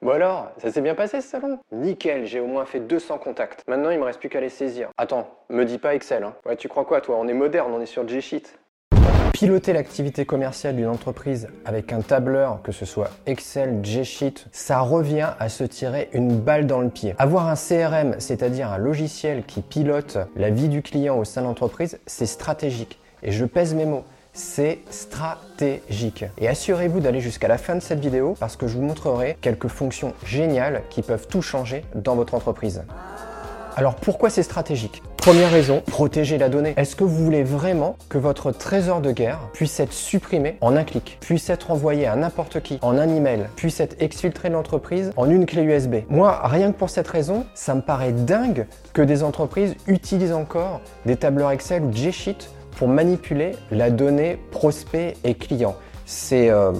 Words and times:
Bon 0.00 0.12
alors, 0.12 0.52
ça 0.62 0.70
s'est 0.70 0.80
bien 0.80 0.94
passé 0.94 1.20
ce 1.20 1.26
salon? 1.26 1.58
Nickel, 1.72 2.24
j'ai 2.24 2.38
au 2.38 2.46
moins 2.46 2.64
fait 2.64 2.78
200 2.78 3.18
contacts. 3.18 3.64
Maintenant, 3.66 3.90
il 3.90 3.98
me 3.98 4.04
reste 4.04 4.20
plus 4.20 4.28
qu'à 4.28 4.40
les 4.40 4.48
saisir. 4.48 4.90
Attends, 4.96 5.28
me 5.50 5.64
dis 5.64 5.78
pas 5.78 5.96
Excel, 5.96 6.22
hein. 6.22 6.34
Ouais, 6.46 6.54
tu 6.54 6.68
crois 6.68 6.84
quoi 6.84 7.00
toi? 7.00 7.16
On 7.18 7.26
est 7.26 7.34
moderne, 7.34 7.72
on 7.74 7.80
est 7.80 7.86
sur 7.86 8.06
G-Sheet. 8.06 8.44
Piloter 9.32 9.72
l'activité 9.72 10.24
commerciale 10.24 10.76
d'une 10.76 10.86
entreprise 10.86 11.48
avec 11.64 11.92
un 11.92 12.00
tableur, 12.00 12.62
que 12.62 12.70
ce 12.70 12.84
soit 12.84 13.10
Excel, 13.26 13.80
G-Sheet, 13.82 14.46
ça 14.52 14.78
revient 14.78 15.30
à 15.40 15.48
se 15.48 15.64
tirer 15.64 16.10
une 16.12 16.38
balle 16.38 16.68
dans 16.68 16.80
le 16.80 16.90
pied. 16.90 17.16
Avoir 17.18 17.48
un 17.48 17.56
CRM, 17.56 18.20
c'est-à-dire 18.20 18.70
un 18.70 18.78
logiciel 18.78 19.42
qui 19.42 19.62
pilote 19.62 20.18
la 20.36 20.50
vie 20.50 20.68
du 20.68 20.80
client 20.80 21.18
au 21.18 21.24
sein 21.24 21.40
de 21.40 21.46
l'entreprise, 21.48 21.98
c'est 22.06 22.26
stratégique. 22.26 23.00
Et 23.24 23.32
je 23.32 23.44
pèse 23.44 23.74
mes 23.74 23.84
mots 23.84 24.04
c'est 24.38 24.78
stratégique. 24.90 26.24
Et 26.38 26.48
assurez-vous 26.48 27.00
d'aller 27.00 27.20
jusqu'à 27.20 27.48
la 27.48 27.58
fin 27.58 27.74
de 27.74 27.80
cette 27.80 27.98
vidéo 27.98 28.36
parce 28.38 28.56
que 28.56 28.68
je 28.68 28.76
vous 28.76 28.82
montrerai 28.82 29.36
quelques 29.40 29.66
fonctions 29.66 30.14
géniales 30.24 30.82
qui 30.90 31.02
peuvent 31.02 31.26
tout 31.26 31.42
changer 31.42 31.84
dans 31.96 32.14
votre 32.14 32.34
entreprise. 32.34 32.84
Alors 33.76 33.96
pourquoi 33.96 34.30
c'est 34.30 34.44
stratégique? 34.44 35.02
Première 35.16 35.50
raison, 35.50 35.82
protéger 35.86 36.38
la 36.38 36.48
donnée. 36.48 36.74
Est-ce 36.76 36.94
que 36.94 37.04
vous 37.04 37.24
voulez 37.24 37.42
vraiment 37.42 37.96
que 38.08 38.16
votre 38.16 38.52
trésor 38.52 39.00
de 39.00 39.10
guerre 39.10 39.40
puisse 39.52 39.78
être 39.80 39.92
supprimé 39.92 40.56
en 40.60 40.76
un 40.76 40.84
clic, 40.84 41.18
puisse 41.20 41.50
être 41.50 41.72
envoyé 41.72 42.06
à 42.06 42.14
n'importe 42.14 42.60
qui 42.60 42.78
en 42.80 42.96
un 42.96 43.08
email, 43.08 43.46
puisse 43.56 43.80
être 43.80 43.96
exfiltré 44.00 44.48
de 44.48 44.54
l'entreprise 44.54 45.10
en 45.16 45.28
une 45.28 45.46
clé 45.46 45.62
USB 45.62 45.96
Moi, 46.08 46.40
rien 46.44 46.72
que 46.72 46.78
pour 46.78 46.90
cette 46.90 47.08
raison, 47.08 47.44
ça 47.54 47.74
me 47.74 47.82
paraît 47.82 48.12
dingue 48.12 48.66
que 48.92 49.02
des 49.02 49.24
entreprises 49.24 49.74
utilisent 49.88 50.32
encore 50.32 50.80
des 51.06 51.16
tableurs 51.16 51.50
Excel 51.50 51.82
ou 51.82 51.92
G-Sheet 51.92 52.48
pour 52.78 52.88
manipuler 52.88 53.56
la 53.72 53.90
donnée 53.90 54.38
prospect 54.52 55.16
et 55.24 55.34
client. 55.34 55.74
C'est... 56.06 56.48
Euh... 56.48 56.72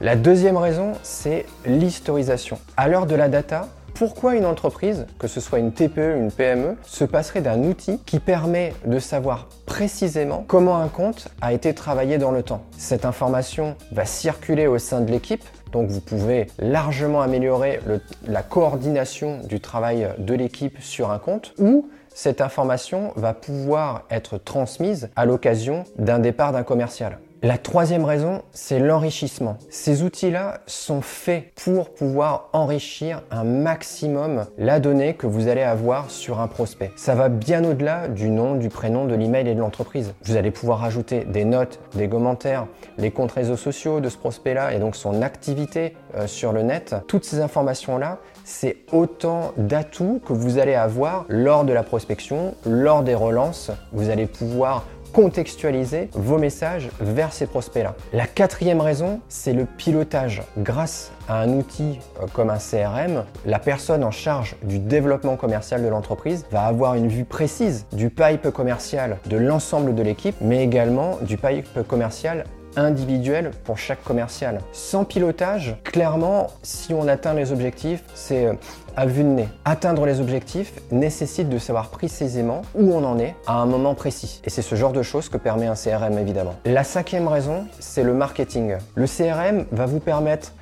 La 0.00 0.16
deuxième 0.16 0.56
raison, 0.56 0.92
c'est 1.02 1.44
l'historisation. 1.66 2.58
À 2.78 2.88
l'heure 2.88 3.04
de 3.04 3.14
la 3.14 3.28
data, 3.28 3.68
pourquoi 3.92 4.34
une 4.34 4.46
entreprise, 4.46 5.06
que 5.18 5.26
ce 5.26 5.40
soit 5.40 5.58
une 5.58 5.72
TPE, 5.72 6.16
une 6.16 6.30
PME, 6.30 6.76
se 6.82 7.04
passerait 7.04 7.42
d'un 7.42 7.62
outil 7.64 7.98
qui 8.04 8.18
permet 8.18 8.72
de 8.86 8.98
savoir 8.98 9.48
précisément 9.66 10.44
comment 10.46 10.78
un 10.78 10.88
compte 10.88 11.28
a 11.42 11.52
été 11.52 11.74
travaillé 11.74 12.16
dans 12.16 12.30
le 12.30 12.42
temps? 12.42 12.62
Cette 12.78 13.04
information 13.04 13.76
va 13.92 14.06
circuler 14.06 14.66
au 14.66 14.78
sein 14.78 15.02
de 15.02 15.10
l'équipe, 15.10 15.44
donc 15.72 15.88
vous 15.88 16.00
pouvez 16.00 16.46
largement 16.58 17.20
améliorer 17.20 17.80
la 18.26 18.42
coordination 18.42 19.40
du 19.44 19.60
travail 19.60 20.08
de 20.18 20.34
l'équipe 20.34 20.78
sur 20.80 21.10
un 21.10 21.18
compte, 21.18 21.52
ou 21.58 21.88
cette 22.16 22.40
information 22.40 23.12
va 23.16 23.34
pouvoir 23.34 24.04
être 24.08 24.38
transmise 24.38 25.10
à 25.16 25.26
l'occasion 25.26 25.84
d'un 25.98 26.18
départ 26.18 26.50
d'un 26.50 26.62
commercial. 26.62 27.18
La 27.46 27.58
troisième 27.58 28.04
raison, 28.04 28.42
c'est 28.50 28.80
l'enrichissement. 28.80 29.56
Ces 29.70 30.02
outils-là 30.02 30.62
sont 30.66 31.00
faits 31.00 31.52
pour 31.54 31.94
pouvoir 31.94 32.48
enrichir 32.52 33.22
un 33.30 33.44
maximum 33.44 34.46
la 34.58 34.80
donnée 34.80 35.14
que 35.14 35.28
vous 35.28 35.46
allez 35.46 35.62
avoir 35.62 36.10
sur 36.10 36.40
un 36.40 36.48
prospect. 36.48 36.90
Ça 36.96 37.14
va 37.14 37.28
bien 37.28 37.62
au-delà 37.62 38.08
du 38.08 38.30
nom, 38.30 38.56
du 38.56 38.68
prénom, 38.68 39.04
de 39.04 39.14
l'email 39.14 39.46
et 39.46 39.54
de 39.54 39.60
l'entreprise. 39.60 40.12
Vous 40.24 40.34
allez 40.34 40.50
pouvoir 40.50 40.82
ajouter 40.82 41.24
des 41.24 41.44
notes, 41.44 41.78
des 41.94 42.08
commentaires, 42.08 42.66
les 42.98 43.12
comptes 43.12 43.30
réseaux 43.30 43.56
sociaux 43.56 44.00
de 44.00 44.08
ce 44.08 44.16
prospect-là 44.16 44.74
et 44.74 44.80
donc 44.80 44.96
son 44.96 45.22
activité 45.22 45.94
euh, 46.16 46.26
sur 46.26 46.50
le 46.50 46.62
net. 46.62 46.96
Toutes 47.06 47.24
ces 47.24 47.38
informations-là, 47.38 48.18
c'est 48.42 48.78
autant 48.90 49.52
d'atouts 49.56 50.20
que 50.26 50.32
vous 50.32 50.58
allez 50.58 50.74
avoir 50.74 51.26
lors 51.28 51.64
de 51.64 51.72
la 51.72 51.84
prospection, 51.84 52.56
lors 52.64 53.04
des 53.04 53.14
relances. 53.14 53.70
Vous 53.92 54.10
allez 54.10 54.26
pouvoir 54.26 54.84
contextualiser 55.16 56.10
vos 56.12 56.36
messages 56.36 56.90
vers 57.00 57.32
ces 57.32 57.46
prospects-là. 57.46 57.94
La 58.12 58.26
quatrième 58.26 58.82
raison, 58.82 59.20
c'est 59.30 59.54
le 59.54 59.64
pilotage. 59.64 60.42
Grâce 60.58 61.10
à 61.26 61.40
un 61.40 61.54
outil 61.54 62.00
euh, 62.20 62.26
comme 62.34 62.50
un 62.50 62.58
CRM, 62.58 63.24
la 63.46 63.58
personne 63.58 64.04
en 64.04 64.10
charge 64.10 64.56
du 64.62 64.78
développement 64.78 65.36
commercial 65.36 65.82
de 65.82 65.88
l'entreprise 65.88 66.44
va 66.50 66.66
avoir 66.66 66.96
une 66.96 67.08
vue 67.08 67.24
précise 67.24 67.86
du 67.92 68.10
pipe 68.10 68.50
commercial 68.50 69.16
de 69.24 69.38
l'ensemble 69.38 69.94
de 69.94 70.02
l'équipe, 70.02 70.36
mais 70.42 70.62
également 70.62 71.16
du 71.22 71.38
pipe 71.38 71.82
commercial 71.88 72.44
individuel 72.76 73.50
pour 73.64 73.78
chaque 73.78 74.02
commercial. 74.04 74.60
Sans 74.72 75.04
pilotage, 75.04 75.76
clairement, 75.84 76.48
si 76.62 76.94
on 76.94 77.08
atteint 77.08 77.34
les 77.34 77.52
objectifs, 77.52 78.02
c'est 78.14 78.46
euh, 78.46 78.54
à 78.96 79.06
vue 79.06 79.24
de 79.24 79.28
nez. 79.28 79.48
Atteindre 79.64 80.06
les 80.06 80.20
objectifs 80.20 80.72
nécessite 80.90 81.48
de 81.48 81.58
savoir 81.58 81.90
précisément 81.90 82.62
où 82.74 82.92
on 82.92 83.04
en 83.04 83.18
est 83.18 83.34
à 83.46 83.54
un 83.54 83.66
moment 83.66 83.94
précis. 83.94 84.40
Et 84.44 84.50
c'est 84.50 84.62
ce 84.62 84.74
genre 84.74 84.92
de 84.92 85.02
choses 85.02 85.28
que 85.28 85.36
permet 85.36 85.66
un 85.66 85.74
CRM 85.74 86.18
évidemment. 86.18 86.54
La 86.64 86.84
cinquième 86.84 87.28
raison, 87.28 87.66
c'est 87.78 88.02
le 88.02 88.14
marketing. 88.14 88.76
Le 88.94 89.06
CRM 89.06 89.66
va 89.72 89.86
vous 89.86 90.00
permettre 90.00 90.52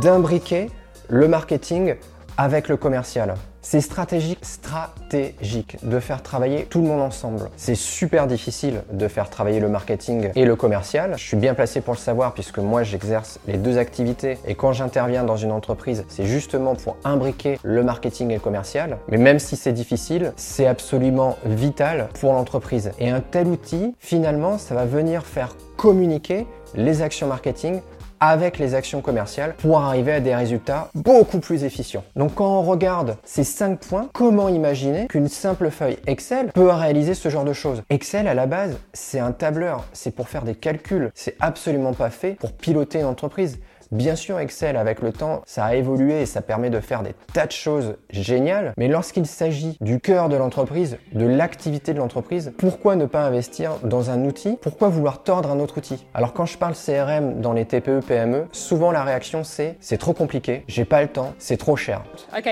d'imbriquer 0.00 0.70
le 1.08 1.26
marketing 1.26 1.96
avec 2.36 2.68
le 2.68 2.76
commercial. 2.76 3.34
C'est 3.62 3.82
stratégique, 3.82 4.38
stratégique 4.42 5.76
de 5.82 6.00
faire 6.00 6.22
travailler 6.22 6.64
tout 6.64 6.80
le 6.80 6.88
monde 6.88 7.02
ensemble. 7.02 7.50
C'est 7.56 7.74
super 7.74 8.26
difficile 8.26 8.82
de 8.90 9.06
faire 9.06 9.28
travailler 9.28 9.60
le 9.60 9.68
marketing 9.68 10.30
et 10.34 10.46
le 10.46 10.56
commercial. 10.56 11.14
Je 11.18 11.24
suis 11.24 11.36
bien 11.36 11.52
placé 11.52 11.82
pour 11.82 11.92
le 11.92 11.98
savoir 11.98 12.32
puisque 12.32 12.58
moi 12.58 12.84
j'exerce 12.84 13.38
les 13.46 13.58
deux 13.58 13.76
activités 13.76 14.38
et 14.46 14.54
quand 14.54 14.72
j'interviens 14.72 15.24
dans 15.24 15.36
une 15.36 15.52
entreprise, 15.52 16.04
c'est 16.08 16.24
justement 16.24 16.74
pour 16.74 16.96
imbriquer 17.04 17.58
le 17.62 17.82
marketing 17.82 18.30
et 18.30 18.34
le 18.34 18.40
commercial. 18.40 18.96
Mais 19.08 19.18
même 19.18 19.38
si 19.38 19.56
c'est 19.56 19.72
difficile, 19.72 20.32
c'est 20.36 20.66
absolument 20.66 21.36
vital 21.44 22.08
pour 22.18 22.32
l'entreprise. 22.32 22.92
Et 22.98 23.10
un 23.10 23.20
tel 23.20 23.46
outil, 23.46 23.94
finalement, 23.98 24.56
ça 24.56 24.74
va 24.74 24.86
venir 24.86 25.26
faire 25.26 25.54
communiquer 25.76 26.46
les 26.74 27.02
actions 27.02 27.26
marketing 27.26 27.80
avec 28.20 28.58
les 28.58 28.74
actions 28.74 29.00
commerciales 29.00 29.54
pour 29.56 29.80
arriver 29.80 30.12
à 30.12 30.20
des 30.20 30.34
résultats 30.34 30.90
beaucoup 30.94 31.40
plus 31.40 31.64
efficients. 31.64 32.04
Donc 32.16 32.34
quand 32.34 32.58
on 32.58 32.62
regarde 32.62 33.16
ces 33.24 33.44
5 33.44 33.80
points, 33.80 34.08
comment 34.12 34.48
imaginer 34.48 35.06
qu'une 35.08 35.28
simple 35.28 35.70
feuille 35.70 35.98
Excel 36.06 36.52
peut 36.52 36.70
réaliser 36.70 37.14
ce 37.14 37.28
genre 37.28 37.44
de 37.44 37.52
choses? 37.52 37.82
Excel 37.90 38.28
à 38.28 38.34
la 38.34 38.46
base, 38.46 38.78
c'est 38.92 39.20
un 39.20 39.32
tableur, 39.32 39.84
c'est 39.92 40.14
pour 40.14 40.28
faire 40.28 40.42
des 40.42 40.54
calculs, 40.54 41.10
c'est 41.14 41.36
absolument 41.40 41.94
pas 41.94 42.10
fait 42.10 42.32
pour 42.32 42.52
piloter 42.52 43.00
une 43.00 43.06
entreprise. 43.06 43.58
Bien 43.92 44.14
sûr, 44.14 44.38
Excel, 44.38 44.76
avec 44.76 45.02
le 45.02 45.12
temps, 45.12 45.42
ça 45.46 45.64
a 45.64 45.74
évolué 45.74 46.22
et 46.22 46.26
ça 46.26 46.42
permet 46.42 46.70
de 46.70 46.78
faire 46.78 47.02
des 47.02 47.14
tas 47.32 47.46
de 47.46 47.52
choses 47.52 47.96
géniales. 48.10 48.72
Mais 48.76 48.86
lorsqu'il 48.86 49.26
s'agit 49.26 49.76
du 49.80 49.98
cœur 49.98 50.28
de 50.28 50.36
l'entreprise, 50.36 50.98
de 51.12 51.26
l'activité 51.26 51.92
de 51.92 51.98
l'entreprise, 51.98 52.52
pourquoi 52.56 52.94
ne 52.94 53.06
pas 53.06 53.22
investir 53.22 53.78
dans 53.82 54.10
un 54.10 54.24
outil? 54.24 54.56
Pourquoi 54.62 54.90
vouloir 54.90 55.24
tordre 55.24 55.50
un 55.50 55.58
autre 55.58 55.78
outil? 55.78 56.06
Alors 56.14 56.34
quand 56.34 56.46
je 56.46 56.56
parle 56.56 56.74
CRM 56.74 57.40
dans 57.40 57.52
les 57.52 57.64
TPE, 57.64 58.00
PME, 58.06 58.46
souvent 58.52 58.92
la 58.92 59.02
réaction 59.02 59.42
c'est 59.42 59.76
c'est 59.80 59.98
trop 59.98 60.12
compliqué, 60.12 60.62
j'ai 60.68 60.84
pas 60.84 61.02
le 61.02 61.08
temps, 61.08 61.34
c'est 61.38 61.56
trop 61.56 61.74
cher. 61.74 62.04
Ok, 62.36 62.48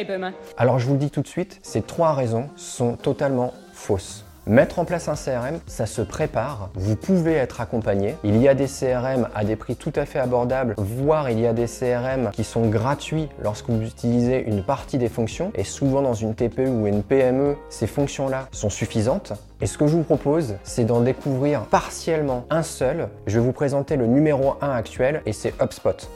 Alors 0.56 0.80
je 0.80 0.86
vous 0.86 0.94
le 0.94 0.98
dis 0.98 1.10
tout 1.10 1.22
de 1.22 1.28
suite, 1.28 1.60
ces 1.62 1.82
trois 1.82 2.14
raisons 2.14 2.48
sont 2.56 2.96
totalement 2.96 3.52
fausses. 3.72 4.27
Mettre 4.48 4.78
en 4.78 4.86
place 4.86 5.08
un 5.08 5.14
CRM, 5.14 5.60
ça 5.66 5.84
se 5.84 6.00
prépare. 6.00 6.70
Vous 6.72 6.96
pouvez 6.96 7.34
être 7.34 7.60
accompagné. 7.60 8.16
Il 8.24 8.38
y 8.38 8.48
a 8.48 8.54
des 8.54 8.64
CRM 8.64 9.28
à 9.34 9.44
des 9.44 9.56
prix 9.56 9.76
tout 9.76 9.92
à 9.94 10.06
fait 10.06 10.18
abordables, 10.18 10.74
voire 10.78 11.28
il 11.28 11.38
y 11.38 11.46
a 11.46 11.52
des 11.52 11.66
CRM 11.66 12.30
qui 12.32 12.44
sont 12.44 12.66
gratuits 12.66 13.28
lorsque 13.42 13.68
vous 13.68 13.82
utilisez 13.82 14.42
une 14.48 14.62
partie 14.62 14.96
des 14.96 15.10
fonctions. 15.10 15.52
Et 15.54 15.64
souvent 15.64 16.00
dans 16.00 16.14
une 16.14 16.34
TPE 16.34 16.66
ou 16.66 16.86
une 16.86 17.02
PME, 17.02 17.56
ces 17.68 17.86
fonctions-là 17.86 18.48
sont 18.50 18.70
suffisantes. 18.70 19.34
Et 19.60 19.66
ce 19.66 19.76
que 19.76 19.86
je 19.86 19.92
vous 19.92 20.02
propose, 20.02 20.54
c'est 20.62 20.84
d'en 20.84 21.02
découvrir 21.02 21.66
partiellement 21.66 22.46
un 22.48 22.62
seul. 22.62 23.10
Je 23.26 23.38
vais 23.38 23.44
vous 23.44 23.52
présenter 23.52 23.96
le 23.96 24.06
numéro 24.06 24.54
1 24.62 24.70
actuel 24.70 25.20
et 25.26 25.34
c'est 25.34 25.52
HubSpot. 25.60 26.08